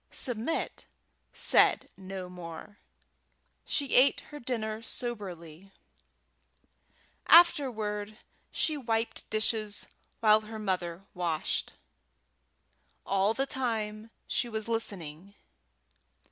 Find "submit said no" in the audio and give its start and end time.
0.09-2.27